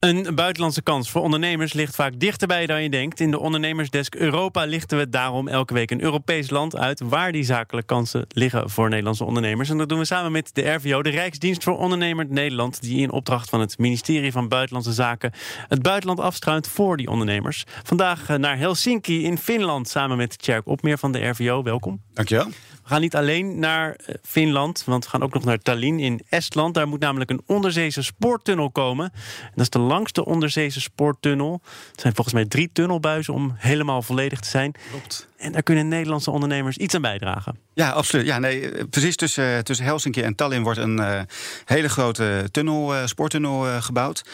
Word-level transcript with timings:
Een 0.00 0.34
buitenlandse 0.34 0.82
kans 0.82 1.10
voor 1.10 1.22
ondernemers 1.22 1.72
ligt 1.72 1.94
vaak 1.94 2.20
dichterbij 2.20 2.66
dan 2.66 2.82
je 2.82 2.90
denkt. 2.90 3.20
In 3.20 3.30
de 3.30 3.38
ondernemersdesk 3.38 4.14
Europa 4.14 4.64
lichten 4.64 4.98
we 4.98 5.08
daarom 5.08 5.48
elke 5.48 5.74
week 5.74 5.90
een 5.90 6.02
Europees 6.02 6.50
land 6.50 6.76
uit 6.76 7.00
waar 7.00 7.32
die 7.32 7.42
zakelijke 7.42 7.94
kansen 7.94 8.26
liggen 8.28 8.70
voor 8.70 8.88
Nederlandse 8.88 9.24
ondernemers. 9.24 9.70
En 9.70 9.78
dat 9.78 9.88
doen 9.88 9.98
we 9.98 10.04
samen 10.04 10.32
met 10.32 10.50
de 10.54 10.70
RVO, 10.70 11.02
de 11.02 11.10
Rijksdienst 11.10 11.64
voor 11.64 11.78
Ondernemer 11.78 12.26
Nederland, 12.28 12.82
die 12.82 13.00
in 13.00 13.10
opdracht 13.10 13.48
van 13.48 13.60
het 13.60 13.78
ministerie 13.78 14.32
van 14.32 14.48
Buitenlandse 14.48 14.92
Zaken 14.92 15.32
het 15.68 15.82
buitenland 15.82 16.20
afstruint 16.20 16.68
voor 16.68 16.96
die 16.96 17.08
ondernemers. 17.08 17.64
Vandaag 17.82 18.28
eh, 18.28 18.36
naar 18.36 18.58
Helsinki 18.58 19.24
in 19.24 19.38
Finland 19.38 19.88
samen 19.88 20.16
met 20.16 20.38
Tjerk 20.38 20.66
Opmeer 20.66 20.98
van 20.98 21.12
de 21.12 21.28
RVO. 21.28 21.62
Welkom. 21.62 22.02
Dankjewel. 22.12 22.46
We 22.46 22.96
gaan 22.96 23.00
niet 23.00 23.16
alleen 23.16 23.58
naar 23.58 23.94
eh, 23.94 24.14
Finland, 24.22 24.84
want 24.84 25.04
we 25.04 25.10
gaan 25.10 25.22
ook 25.22 25.34
nog 25.34 25.44
naar 25.44 25.58
Tallinn 25.58 25.98
in 25.98 26.20
Estland. 26.28 26.74
Daar 26.74 26.88
moet 26.88 27.00
namelijk 27.00 27.30
een 27.30 27.42
onderzeese 27.46 28.02
spoortunnel 28.02 28.70
komen. 28.70 29.12
dat 29.54 29.60
is 29.60 29.70
de 29.70 29.78
langste 29.90 30.24
onderzeese 30.24 30.80
spoortunnel. 30.80 31.60
Het 31.90 32.00
zijn 32.00 32.14
volgens 32.14 32.34
mij 32.34 32.44
drie 32.44 32.70
tunnelbuizen 32.72 33.34
om 33.34 33.54
helemaal 33.56 34.02
volledig 34.02 34.40
te 34.40 34.48
zijn. 34.48 34.72
Klopt. 34.90 35.28
En 35.40 35.52
daar 35.52 35.62
kunnen 35.62 35.88
Nederlandse 35.88 36.30
ondernemers 36.30 36.76
iets 36.76 36.94
aan 36.94 37.00
bijdragen. 37.00 37.58
Ja, 37.74 37.90
absoluut. 37.90 38.26
Ja, 38.26 38.38
nee, 38.38 38.70
eh, 38.70 38.84
precies 38.90 39.16
tussen, 39.16 39.64
tussen 39.64 39.84
Helsinki 39.84 40.22
en 40.22 40.34
Tallinn 40.34 40.62
wordt 40.62 40.78
een 40.78 40.98
uh, 40.98 41.20
hele 41.64 41.88
grote 41.88 42.48
tunnel, 42.50 42.94
uh, 42.94 43.06
spoortunnel 43.06 43.82
gebouwd. 43.82 44.24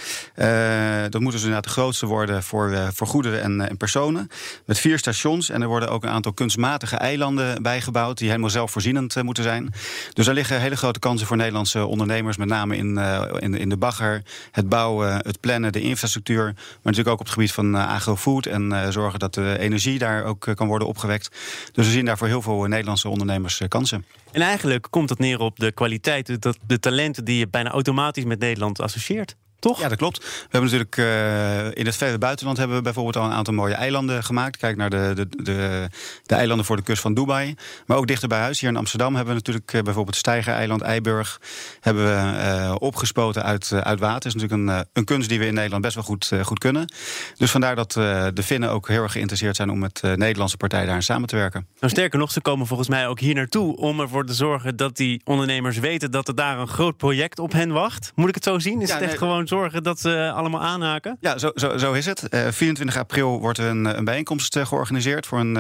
dat 1.10 1.20
moet 1.20 1.32
dus 1.32 1.40
inderdaad 1.40 1.64
de 1.64 1.70
grootste 1.70 2.06
worden 2.06 2.42
voor, 2.42 2.90
voor 2.94 3.06
goederen 3.06 3.42
en, 3.42 3.68
en, 3.68 3.76
personen. 3.76 4.28
Met 4.64 4.78
vier 4.78 4.98
stations. 4.98 5.50
En 5.50 5.62
er 5.62 5.68
worden 5.68 5.88
ook 5.88 6.02
een 6.02 6.10
aantal 6.10 6.32
kunstmatige 6.32 6.96
eilanden 6.96 7.62
bijgebouwd... 7.62 8.18
die 8.18 8.28
helemaal 8.28 8.50
zelfvoorzienend 8.50 9.22
moeten 9.22 9.42
zijn. 9.42 9.72
Dus 10.12 10.26
daar 10.26 10.34
liggen 10.34 10.60
hele 10.60 10.76
grote 10.76 10.98
kansen 10.98 11.26
voor 11.26 11.36
Nederlandse 11.36 11.86
ondernemers. 11.86 12.36
Met 12.36 12.48
name 12.48 12.76
in, 12.76 12.98
in, 13.38 13.54
in, 13.54 13.68
de 13.68 13.76
bagger, 13.76 14.22
het 14.50 14.68
bouwen, 14.68 15.14
het 15.14 15.40
plannen, 15.40 15.72
de 15.72 15.80
infrastructuur. 15.80 16.44
Maar 16.44 16.54
natuurlijk 16.82 17.08
ook 17.08 17.20
op 17.20 17.24
het 17.24 17.34
gebied 17.34 17.52
van 17.52 17.76
agrofood. 17.76 18.46
En 18.46 18.92
zorgen 18.92 19.18
dat 19.18 19.34
de 19.34 19.56
energie 19.58 19.98
daar 19.98 20.24
ook 20.24 20.48
kan 20.54 20.66
worden 20.66 20.88
Dus 21.72 21.86
we 21.86 21.92
zien 21.92 22.04
daar 22.04 22.18
voor 22.18 22.26
heel 22.26 22.42
veel 22.42 22.64
Nederlandse 22.64 23.08
ondernemers 23.08 23.60
eh, 23.60 23.68
kansen. 23.68 24.04
En 24.32 24.40
eigenlijk 24.40 24.86
komt 24.90 25.10
het 25.10 25.18
neer 25.18 25.40
op 25.40 25.58
de 25.58 25.72
kwaliteit, 25.72 26.54
de 26.66 26.78
talenten 26.78 27.24
die 27.24 27.38
je 27.38 27.48
bijna 27.48 27.70
automatisch 27.70 28.24
met 28.24 28.38
Nederland 28.38 28.80
associeert. 28.80 29.36
Toch? 29.58 29.80
Ja, 29.80 29.88
dat 29.88 29.98
klopt. 29.98 30.18
We 30.18 30.58
hebben 30.58 30.70
natuurlijk 30.70 30.96
uh, 30.96 31.64
in 31.74 31.86
het 31.86 31.96
verre 31.96 32.18
buitenland 32.18 32.58
hebben 32.58 32.76
we 32.76 32.82
bijvoorbeeld 32.82 33.16
al 33.16 33.24
een 33.24 33.36
aantal 33.36 33.54
mooie 33.54 33.74
eilanden 33.74 34.24
gemaakt. 34.24 34.56
Kijk 34.56 34.76
naar 34.76 34.90
de, 34.90 35.12
de, 35.14 35.28
de, 35.42 35.88
de, 36.22 36.34
eilanden 36.34 36.66
voor 36.66 36.76
de 36.76 36.82
kust 36.82 37.02
van 37.02 37.14
Dubai. 37.14 37.54
Maar 37.86 37.96
ook 37.96 38.06
dichter 38.06 38.28
bij 38.28 38.38
huis, 38.38 38.60
hier 38.60 38.70
in 38.70 38.76
Amsterdam, 38.76 39.14
hebben 39.14 39.34
we 39.34 39.40
natuurlijk 39.40 39.72
uh, 39.72 39.82
bijvoorbeeld 39.82 40.16
Steigereiland, 40.16 40.80
Eiburg. 40.80 41.40
Hebben 41.80 42.04
we 42.04 42.38
uh, 42.38 42.74
opgespoten 42.78 43.42
uit, 43.42 43.72
uit 43.72 44.00
water. 44.00 44.14
Dat 44.14 44.34
is 44.34 44.42
natuurlijk 44.42 44.70
een, 44.70 44.86
een 44.92 45.04
kunst 45.04 45.28
die 45.28 45.38
we 45.38 45.46
in 45.46 45.54
Nederland 45.54 45.82
best 45.82 45.94
wel 45.94 46.04
goed, 46.04 46.30
goed 46.42 46.58
kunnen. 46.58 46.92
Dus 47.36 47.50
vandaar 47.50 47.76
dat 47.76 47.92
de 47.92 48.42
Finnen 48.42 48.70
ook 48.70 48.88
heel 48.88 49.02
erg 49.02 49.12
geïnteresseerd 49.12 49.56
zijn 49.56 49.70
om 49.70 49.78
met 49.78 50.00
de 50.00 50.14
Nederlandse 50.16 50.56
partij 50.56 50.86
daar 50.86 51.02
samen 51.02 51.28
te 51.28 51.36
werken. 51.36 51.66
Nou, 51.80 51.92
sterker 51.92 52.18
nog, 52.18 52.32
ze 52.32 52.40
komen 52.40 52.66
volgens 52.66 52.88
mij 52.88 53.08
ook 53.08 53.20
hier 53.20 53.34
naartoe 53.34 53.76
om 53.76 54.00
ervoor 54.00 54.26
te 54.26 54.34
zorgen 54.34 54.76
dat 54.76 54.96
die 54.96 55.20
ondernemers 55.24 55.78
weten 55.78 56.10
dat 56.10 56.28
er 56.28 56.34
daar 56.34 56.58
een 56.58 56.68
groot 56.68 56.96
project 56.96 57.38
op 57.38 57.52
hen 57.52 57.72
wacht. 57.72 58.12
Moet 58.14 58.28
ik 58.28 58.34
het 58.34 58.44
zo 58.44 58.58
zien? 58.58 58.82
Is 58.82 58.92
het 58.92 59.02
echt 59.02 59.18
gewoon 59.18 59.45
zorgen 59.48 59.82
dat 59.82 60.00
ze 60.00 60.32
allemaal 60.34 60.62
aanhaken? 60.62 61.16
Ja, 61.20 61.38
zo, 61.38 61.50
zo, 61.54 61.78
zo 61.78 61.92
is 61.92 62.06
het. 62.06 62.26
Uh, 62.30 62.46
eh, 62.46 62.52
24 62.52 62.96
april 62.96 63.40
wordt 63.40 63.58
een, 63.58 63.84
een 63.84 64.04
bijeenkomst 64.04 64.56
uh, 64.56 64.66
georganiseerd 64.66 65.26
voor 65.26 65.38
een, 65.38 65.58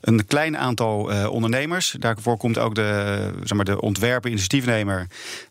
een 0.00 0.26
klein 0.26 0.58
aantal 0.58 1.28
ondernemers. 1.28 1.96
Daarvoor 1.98 2.36
komt 2.36 2.58
ook 2.58 2.74
de, 2.74 3.30
zeg 3.44 3.56
maar, 3.56 3.64
de 3.64 3.80
ontwerper, 3.80 4.30
initiatiefnemer. 4.30 5.06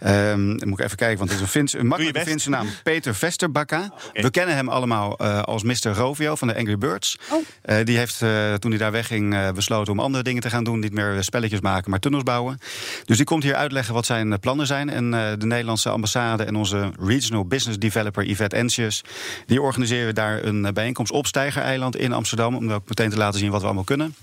Um, 0.08 0.48
moet 0.48 0.80
ik 0.80 0.86
even 0.86 0.98
kijken, 0.98 1.18
want 1.18 1.30
het 1.30 1.40
is 1.40 1.46
een, 1.46 1.52
Fins, 1.52 1.74
een 1.74 1.88
makkelijke 1.88 2.20
Finse 2.20 2.50
naam. 2.50 2.68
Peter 2.84 3.16
Vesterbakka. 3.16 3.92
Okay. 4.10 4.24
We 4.24 4.30
kennen 4.30 4.56
hem 4.56 4.70
allemaal 4.70 5.20
als 5.20 5.64
Mr. 5.64 5.90
Rovio 5.94 6.36
van 6.36 6.48
de 6.48 6.56
Angry 6.56 6.78
Birds. 6.78 7.18
Oh. 7.30 7.46
die 7.84 7.98
heeft 7.98 8.18
toen 8.60 8.72
hij 8.72 8.80
daar 8.80 8.92
wegging 8.92 9.52
besloten 9.54 9.94
om 9.94 10.00
andere 10.00 10.24
dingen 10.24 10.42
te 10.42 10.50
gaan 10.50 10.64
doen. 10.64 10.80
Niet 10.80 10.94
meer 10.94 11.24
spelletjes 11.24 11.62
maken, 11.62 11.90
maar 11.90 12.00
tunnels 12.00 12.24
bouwen. 12.24 12.60
Dus 13.06 13.18
die 13.18 13.26
komt 13.26 13.44
hier 13.44 13.56
uitleggen 13.56 13.94
wat 13.94 14.06
zijn 14.06 14.40
plannen 14.40 14.68
zijn. 14.68 14.90
En 14.90 15.12
de 15.12 15.46
Nederlandse 15.46 15.90
ambassade 15.90 16.44
en 16.44 16.56
onze 16.56 16.92
Regional 17.00 17.46
Business 17.46 17.61
Development 17.66 17.92
developer 17.92 18.26
Yvette 18.26 18.56
Ensjes. 18.56 19.04
Die 19.46 19.62
organiseren 19.62 20.16
daar 20.16 20.44
een 20.44 20.66
eh, 20.66 20.74
bijeenkomst 20.74 21.12
op 21.12 21.28
Steigereiland 21.28 21.96
in 21.96 22.14
Amsterdam. 22.14 22.56
Om 22.56 22.72
ook 22.72 22.88
meteen 22.88 23.10
te 23.10 23.18
laten 23.18 23.40
zien 23.40 23.52
wat 23.52 23.60
we 23.60 23.66
allemaal 23.66 23.84
kunnen. 23.84 24.16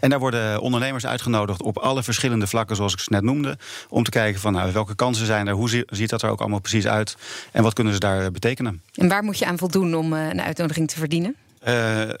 En 0.00 0.10
daar 0.10 0.18
worden 0.18 0.60
ondernemers 0.60 1.06
uitgenodigd 1.06 1.62
op 1.62 1.78
alle 1.78 2.02
verschillende 2.02 2.46
vlakken, 2.46 2.76
zoals 2.76 2.92
ik 2.92 2.98
ze 2.98 3.12
net 3.12 3.22
noemde. 3.22 3.58
Om 3.88 4.04
te 4.04 4.10
kijken 4.10 4.40
van 4.40 4.52
nou, 4.52 4.72
welke 4.72 4.94
kansen 4.94 5.26
zijn 5.26 5.46
er, 5.46 5.54
hoe 5.54 5.84
ziet 5.86 6.10
dat 6.10 6.22
er 6.22 6.30
ook 6.30 6.40
allemaal 6.40 6.60
precies 6.60 6.86
uit 6.86 7.16
en 7.52 7.62
wat 7.62 7.72
kunnen 7.72 7.92
ze 7.92 7.98
daar 7.98 8.30
betekenen. 8.30 8.82
En 8.94 9.08
waar 9.08 9.24
moet 9.24 9.38
je 9.38 9.46
aan 9.46 9.58
voldoen 9.58 9.94
om 9.94 10.12
eh, 10.12 10.28
een 10.28 10.40
uitnodiging 10.40 10.88
te 10.88 10.98
verdienen? 10.98 11.36
Uh, 11.68 11.72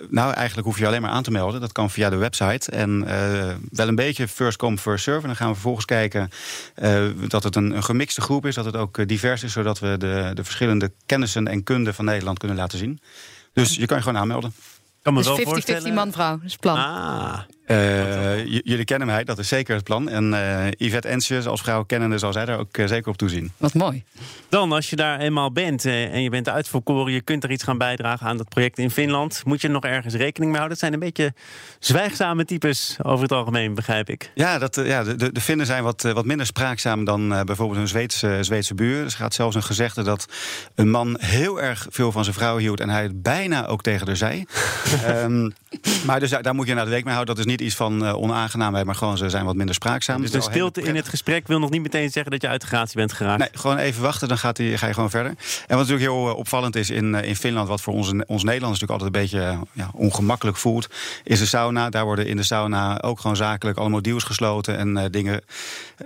nou, 0.08 0.32
eigenlijk 0.32 0.66
hoef 0.66 0.78
je 0.78 0.86
alleen 0.86 1.02
maar 1.02 1.10
aan 1.10 1.22
te 1.22 1.30
melden. 1.30 1.60
Dat 1.60 1.72
kan 1.72 1.90
via 1.90 2.10
de 2.10 2.16
website. 2.16 2.70
En 2.70 3.04
uh, 3.08 3.54
wel 3.70 3.88
een 3.88 3.94
beetje 3.94 4.28
first 4.28 4.56
come, 4.56 4.78
first 4.78 5.04
serve. 5.04 5.20
En 5.20 5.26
dan 5.26 5.36
gaan 5.36 5.48
we 5.48 5.54
vervolgens 5.54 5.84
kijken 5.84 6.30
uh, 6.82 7.04
dat 7.28 7.42
het 7.42 7.56
een, 7.56 7.76
een, 7.76 7.84
gemixte 7.84 8.20
groep 8.20 8.46
is. 8.46 8.54
Dat 8.54 8.64
het 8.64 8.76
ook 8.76 9.08
divers 9.08 9.42
is, 9.42 9.52
zodat 9.52 9.78
we 9.78 9.96
de, 9.98 10.30
de 10.34 10.44
verschillende 10.44 10.92
kennissen 11.06 11.48
en 11.48 11.62
kunden 11.62 11.94
van 11.94 12.04
Nederland 12.04 12.38
kunnen 12.38 12.56
laten 12.56 12.78
zien. 12.78 13.00
Dus 13.52 13.74
je 13.74 13.86
kan 13.86 13.96
je 13.96 14.02
gewoon 14.02 14.20
aanmelden. 14.20 14.54
Kan 15.02 15.14
me 15.14 15.22
dus 15.22 15.88
50-50 15.88 15.92
man-vrouw, 15.92 16.34
dat 16.36 16.44
is 16.44 16.52
het 16.52 16.60
plan. 16.60 16.76
Ah. 16.76 17.38
Uh, 17.66 18.46
jullie 18.46 18.84
kennen 18.84 19.06
mij, 19.06 19.24
dat 19.24 19.38
is 19.38 19.48
zeker 19.48 19.74
het 19.74 19.84
plan. 19.84 20.08
En 20.08 20.32
uh, 20.32 20.66
Yvette 20.70 21.08
Ensjes 21.08 21.46
als 21.46 21.60
vrouw 21.60 21.82
kennende 21.82 22.18
zal 22.18 22.32
zij 22.32 22.44
daar 22.44 22.58
ook 22.58 22.76
uh, 22.76 22.86
zeker 22.86 23.10
op 23.10 23.16
toezien. 23.16 23.52
Wat 23.56 23.74
mooi. 23.74 24.04
Dan, 24.48 24.72
als 24.72 24.90
je 24.90 24.96
daar 24.96 25.20
eenmaal 25.20 25.52
bent 25.52 25.84
en 25.84 26.22
je 26.22 26.30
bent 26.30 26.48
uitverkoren... 26.48 27.12
je 27.12 27.20
kunt 27.20 27.44
er 27.44 27.50
iets 27.50 27.64
gaan 27.64 27.78
bijdragen 27.78 28.26
aan 28.26 28.36
dat 28.36 28.48
project 28.48 28.78
in 28.78 28.90
Finland... 28.90 29.42
moet 29.44 29.60
je 29.60 29.68
nog 29.68 29.84
ergens 29.84 30.14
rekening 30.14 30.52
mee 30.52 30.60
houden? 30.60 30.70
Het 30.70 30.78
zijn 30.78 30.92
een 30.92 30.98
beetje 30.98 31.34
zwijgzame 31.78 32.44
types 32.44 32.96
over 33.02 33.22
het 33.22 33.32
algemeen, 33.32 33.74
begrijp 33.74 34.08
ik. 34.10 34.30
Ja, 34.34 34.58
dat, 34.58 34.74
ja 34.84 35.04
de, 35.04 35.32
de 35.32 35.40
Finnen 35.40 35.66
zijn 35.66 35.82
wat, 35.82 36.02
wat 36.02 36.24
minder 36.24 36.46
spraakzaam 36.46 37.04
dan 37.04 37.28
bijvoorbeeld 37.28 37.78
hun 37.78 37.88
Zweedse, 37.88 38.38
Zweedse 38.40 38.74
buur. 38.74 39.04
Er 39.04 39.10
gaat 39.10 39.34
zelfs 39.34 39.56
een 39.56 39.62
gezegde 39.62 40.02
dat 40.02 40.26
een 40.74 40.90
man 40.90 41.16
heel 41.20 41.62
erg 41.62 41.86
veel 41.90 42.12
van 42.12 42.24
zijn 42.24 42.36
vrouw 42.36 42.56
hield... 42.56 42.80
en 42.80 42.88
hij 42.88 43.02
het 43.02 43.22
bijna 43.22 43.66
ook 43.66 43.82
tegen 43.82 44.06
haar 44.06 44.16
zei. 44.16 44.44
um, 45.08 45.52
maar 46.06 46.20
dus 46.20 46.30
daar, 46.30 46.42
daar, 46.42 46.54
moet 46.54 46.66
je 46.66 46.74
naar 46.74 46.84
de 46.84 46.90
week 46.90 47.04
mee 47.04 47.14
houden. 47.14 47.34
Dat 47.34 47.44
is 47.44 47.50
niet 47.50 47.60
iets 47.60 47.74
van 47.74 48.02
uh, 48.02 48.16
onaangenaamheid, 48.16 48.86
maar 48.86 48.94
gewoon 48.94 49.16
ze 49.16 49.28
zijn 49.28 49.44
wat 49.44 49.54
minder 49.54 49.74
spraakzaam. 49.74 50.20
Dus 50.20 50.30
de 50.30 50.40
stilte 50.40 50.82
in 50.82 50.96
het 50.96 51.08
gesprek 51.08 51.46
wil 51.46 51.58
nog 51.58 51.70
niet 51.70 51.82
meteen 51.82 52.10
zeggen 52.10 52.32
dat 52.32 52.42
je 52.42 52.48
uit 52.48 52.60
de 52.60 52.66
gratie 52.66 52.96
bent 52.96 53.12
geraakt? 53.12 53.38
Nee, 53.38 53.48
gewoon 53.52 53.78
even 53.78 54.02
wachten, 54.02 54.28
dan 54.28 54.38
gaat 54.38 54.56
die, 54.56 54.78
ga 54.78 54.86
je 54.86 54.94
gewoon 54.94 55.10
verder. 55.10 55.30
En 55.30 55.76
wat 55.76 55.88
natuurlijk 55.88 56.10
heel 56.10 56.28
uh, 56.28 56.36
opvallend 56.36 56.76
is 56.76 56.90
in, 56.90 57.14
uh, 57.14 57.22
in 57.22 57.36
Finland, 57.36 57.68
wat 57.68 57.80
voor 57.80 57.94
ons, 57.94 58.08
ons 58.26 58.44
Nederlanders 58.44 58.80
natuurlijk 58.80 58.90
altijd 58.90 59.14
een 59.14 59.20
beetje 59.20 59.58
ja, 59.72 59.90
ongemakkelijk 59.92 60.56
voelt, 60.56 60.88
is 61.24 61.38
de 61.38 61.46
sauna. 61.46 61.90
Daar 61.90 62.04
worden 62.04 62.26
in 62.26 62.36
de 62.36 62.42
sauna 62.42 63.00
ook 63.00 63.20
gewoon 63.20 63.36
zakelijk 63.36 63.78
allemaal 63.78 64.02
deals 64.02 64.24
gesloten 64.24 64.78
en 64.78 65.10
dingen, 65.10 65.40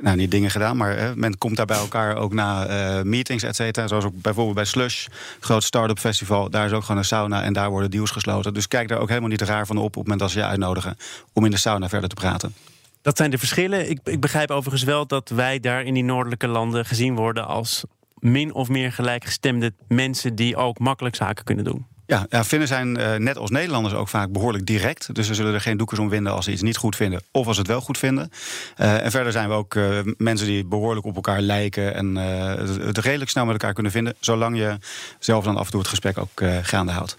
nou 0.01 0.17
niet 0.17 0.31
dingen 0.31 0.51
gedaan, 0.51 0.77
maar 0.77 1.13
men 1.17 1.39
komt 1.39 1.57
daar 1.57 1.67
bij 1.67 1.79
elkaar 1.79 2.17
ook 2.17 2.33
na 2.33 2.67
meetings, 3.03 3.43
et 3.43 3.57
cetera. 3.57 3.89
Zoals 3.89 4.05
ook 4.05 4.23
bijvoorbeeld 4.23 4.57
bij 4.57 4.65
Slush, 4.65 5.07
groot 5.41 5.63
start-up 5.63 5.99
festival. 5.99 6.51
Daar 6.51 6.67
is 6.67 6.73
ook 6.73 6.83
gewoon 6.83 6.97
een 6.97 7.05
sauna 7.05 7.43
en 7.43 7.53
daar 7.53 7.71
worden 7.71 7.91
deals 7.91 8.11
gesloten. 8.11 8.55
Dus 8.55 8.69
kijk 8.69 8.89
daar 8.89 8.99
ook 8.99 9.09
helemaal 9.09 9.29
niet 9.29 9.43
raar 9.43 9.67
van 9.69 9.77
op 9.77 9.85
op 9.85 9.95
het 9.95 10.03
moment 10.03 10.21
dat 10.21 10.31
ze 10.31 10.39
je 10.39 10.45
uitnodigen 10.45 10.97
om 11.33 11.45
in 11.45 11.51
de 11.51 11.57
sauna 11.57 11.89
verder 11.89 12.09
te 12.09 12.15
praten. 12.15 12.55
Dat 13.03 13.17
zijn 13.17 13.31
de 13.31 13.39
verschillen. 13.39 13.91
Ik, 13.91 13.99
ik 14.05 14.21
begrijp 14.21 14.51
overigens 14.51 14.83
wel 14.83 15.07
dat 15.07 15.29
wij 15.29 15.61
daar 15.61 15.83
in 15.83 15.95
die 15.95 16.05
noordelijke 16.05 16.47
landen 16.47 16.85
gezien 16.85 17.15
worden 17.15 17.47
als 17.47 17.85
min 18.19 18.55
of 18.55 18.69
meer 18.69 18.93
gelijkgestemde 18.93 19.73
mensen 19.89 20.35
die 20.35 20.57
ook 20.57 20.79
makkelijk 20.79 21.17
zaken 21.17 21.45
kunnen 21.45 21.65
doen. 21.65 21.87
Ja, 22.09 22.27
ja 22.31 22.45
Finnen 22.45 22.69
zijn 22.69 22.99
uh, 22.99 23.15
net 23.15 23.39
als 23.39 23.51
Nederlanders 23.51 23.95
ook 23.95 24.09
vaak 24.09 24.33
behoorlijk 24.33 24.67
direct. 24.67 25.15
Dus 25.15 25.27
ze 25.27 25.35
zullen 25.35 25.55
er 25.55 25.61
geen 25.61 25.77
doekers 25.77 26.01
om 26.01 26.09
winden 26.09 26.33
als 26.33 26.45
ze 26.45 26.53
iets 26.53 26.63
niet 26.63 26.77
goed 26.77 26.97
vinden 26.97 27.23
of 27.31 27.47
als 27.47 27.55
ze 27.55 27.63
het 27.63 27.71
wel 27.71 27.81
goed 27.81 27.99
vinden. 27.99 28.31
Uh, 28.77 29.05
en 29.05 29.11
verder 29.11 29.33
zijn 29.33 29.49
we 29.49 29.55
ook 29.55 29.75
uh, 29.75 29.99
mensen 30.17 30.47
die 30.47 30.65
behoorlijk 30.65 31.07
op 31.07 31.15
elkaar 31.15 31.41
lijken 31.41 31.95
en 31.95 32.17
het 32.87 32.99
redelijk 32.99 33.31
snel 33.31 33.45
met 33.45 33.53
elkaar 33.53 33.73
kunnen 33.73 33.93
vinden, 33.93 34.15
zolang 34.21 34.57
je 34.57 34.79
zelf 35.19 35.45
dan 35.45 35.57
af 35.57 35.65
en 35.65 35.71
toe 35.71 35.81
het 35.81 35.89
gesprek 35.89 36.19
ook 36.19 36.43
gaande 36.63 36.93
houdt. 36.93 37.17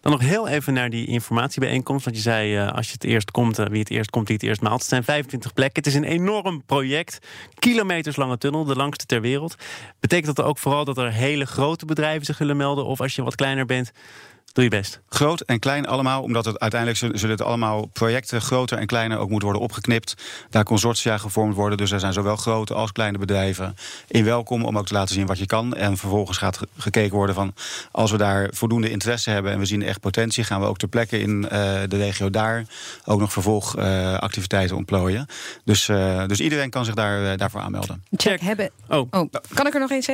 Dan 0.00 0.12
nog 0.12 0.20
heel 0.20 0.48
even 0.48 0.72
naar 0.72 0.90
die 0.90 1.06
informatiebijeenkomst. 1.06 2.04
Want 2.04 2.16
je 2.16 2.22
zei, 2.22 2.62
uh, 2.62 2.72
als 2.72 2.86
je 2.86 2.92
het 2.92 3.04
eerst 3.04 3.30
komt, 3.30 3.58
uh, 3.58 3.66
wie 3.66 3.78
het 3.78 3.90
eerst 3.90 4.10
komt, 4.10 4.28
wie 4.28 4.36
het 4.36 4.46
eerst 4.46 4.60
maalt. 4.60 4.80
Het 4.80 4.88
zijn 4.88 5.04
25 5.04 5.52
plekken. 5.52 5.82
Het 5.82 5.92
is 5.92 5.98
een 5.98 6.04
enorm 6.04 6.62
project. 6.64 7.18
Kilometers 7.54 8.16
lange 8.16 8.38
tunnel, 8.38 8.64
de 8.64 8.76
langste 8.76 9.06
ter 9.06 9.20
wereld. 9.20 9.54
Betekent 10.00 10.36
dat 10.36 10.44
ook 10.44 10.58
vooral 10.58 10.84
dat 10.84 10.98
er 10.98 11.12
hele 11.12 11.46
grote 11.46 11.86
bedrijven 11.86 12.26
zich 12.26 12.38
willen 12.38 12.56
melden? 12.56 12.84
Of 12.84 13.00
als 13.00 13.14
je 13.14 13.22
wat 13.22 13.34
kleiner 13.34 13.66
bent, 13.66 13.92
Doe 14.56 14.64
je 14.64 14.70
best. 14.70 15.00
Groot 15.08 15.40
en 15.40 15.58
klein 15.58 15.86
allemaal, 15.86 16.22
omdat 16.22 16.44
het 16.44 16.58
uiteindelijk 16.58 17.18
zullen 17.18 17.36
het 17.36 17.46
allemaal 17.46 17.86
projecten 17.86 18.40
groter 18.40 18.78
en 18.78 18.86
kleiner 18.86 19.18
ook 19.18 19.28
moeten 19.28 19.48
worden 19.48 19.62
opgeknipt. 19.62 20.14
Daar 20.50 20.64
consortia 20.64 21.18
gevormd 21.18 21.54
worden. 21.54 21.78
Dus 21.78 21.90
er 21.90 22.00
zijn 22.00 22.12
zowel 22.12 22.36
grote 22.36 22.74
als 22.74 22.92
kleine 22.92 23.18
bedrijven 23.18 23.76
in 24.08 24.24
welkom 24.24 24.64
om 24.64 24.78
ook 24.78 24.86
te 24.86 24.94
laten 24.94 25.14
zien 25.14 25.26
wat 25.26 25.38
je 25.38 25.46
kan. 25.46 25.74
En 25.74 25.96
vervolgens 25.96 26.38
gaat 26.38 26.60
gekeken 26.76 27.16
worden 27.16 27.34
van 27.34 27.54
als 27.90 28.10
we 28.10 28.16
daar 28.16 28.50
voldoende 28.52 28.90
interesse 28.90 29.30
hebben 29.30 29.52
en 29.52 29.58
we 29.58 29.66
zien 29.66 29.82
echt 29.82 30.00
potentie, 30.00 30.44
gaan 30.44 30.60
we 30.60 30.66
ook 30.66 30.78
ter 30.78 30.88
plekke 30.88 31.18
in 31.18 31.42
uh, 31.42 31.50
de 31.88 31.96
regio 31.96 32.30
daar 32.30 32.64
ook 33.04 33.20
nog 33.20 33.32
vervolgactiviteiten 33.32 34.72
uh, 34.72 34.78
ontplooien. 34.78 35.26
Dus, 35.64 35.88
uh, 35.88 36.26
dus 36.26 36.40
iedereen 36.40 36.70
kan 36.70 36.84
zich 36.84 36.94
daar, 36.94 37.36
daarvoor 37.36 37.60
aanmelden. 37.60 38.04
Check 38.10 38.40
hebben. 38.40 38.70
Oh. 38.88 39.06
oh. 39.10 39.30
kan 39.54 39.66
ik 39.66 39.74
er 39.74 39.80
nog 39.80 39.90
eens 39.90 40.08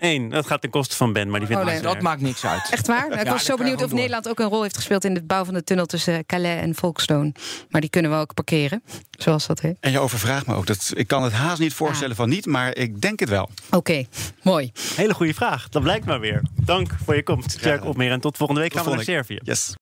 Eén, 0.00 0.28
dat 0.28 0.46
gaat 0.46 0.60
ten 0.60 0.70
koste 0.70 0.96
van 0.96 1.12
Ben, 1.12 1.30
maar 1.30 1.38
die 1.38 1.48
vindt 1.48 1.62
Oh, 1.62 1.68
nee. 1.68 1.78
het 1.78 1.84
Dat 1.84 2.00
maakt 2.00 2.20
niks 2.20 2.44
uit. 2.44 2.68
Echt 2.70 2.86
waar? 2.86 3.08
Nou, 3.08 3.20
ik 3.20 3.26
Ja, 3.26 3.32
was 3.32 3.44
zo 3.44 3.56
benieuwd 3.56 3.82
of 3.82 3.92
Nederland 3.92 4.28
ook 4.28 4.38
een 4.40 4.48
rol 4.48 4.62
heeft 4.62 4.76
gespeeld 4.76 5.04
in 5.04 5.14
de 5.14 5.22
bouw 5.22 5.44
van 5.44 5.54
de 5.54 5.64
tunnel 5.64 5.86
tussen 5.86 6.26
Calais 6.26 6.60
en 6.62 6.74
Folkestone. 6.74 7.32
Maar 7.68 7.80
die 7.80 7.90
kunnen 7.90 8.10
we 8.10 8.16
ook 8.16 8.34
parkeren, 8.34 8.82
zoals 9.10 9.46
dat 9.46 9.60
heet. 9.60 9.76
En 9.80 9.90
je 9.90 9.98
overvraagt 9.98 10.46
me 10.46 10.54
ook. 10.54 10.66
Dat, 10.66 10.92
ik 10.94 11.06
kan 11.06 11.22
het 11.22 11.32
haast 11.32 11.60
niet 11.60 11.74
voorstellen 11.74 12.16
van 12.16 12.28
niet, 12.28 12.46
maar 12.46 12.76
ik 12.76 13.00
denk 13.00 13.20
het 13.20 13.28
wel. 13.28 13.50
Oké, 13.70 14.04
mooi. 14.42 14.72
Hele 14.96 15.14
goede 15.14 15.34
vraag. 15.34 15.68
Dat 15.68 15.82
blijkt 15.82 16.04
maar 16.06 16.20
weer. 16.20 16.42
Dank 16.54 16.92
voor 17.04 17.14
je 17.14 17.22
komst, 17.22 17.58
Tjerk 17.58 17.84
Opmeer. 17.84 18.10
En 18.10 18.20
tot 18.20 18.36
volgende 18.36 18.60
week 18.62 18.72
gaan 18.72 18.84
we 18.84 18.90
naar 18.90 19.04
Servië. 19.04 19.38
Yes. 19.42 19.76